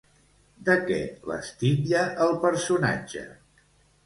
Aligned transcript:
De 0.69 0.77
què 0.87 0.97
les 1.31 1.51
titlla 1.59 2.01
el 2.27 2.35
personatge? 2.47 3.25